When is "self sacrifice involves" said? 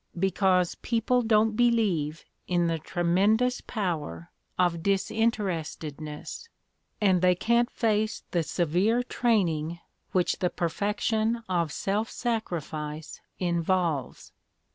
11.71-14.31